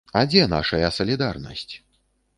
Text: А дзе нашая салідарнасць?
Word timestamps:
А 0.19 0.21
дзе 0.29 0.45
нашая 0.53 0.89
салідарнасць? 0.97 1.71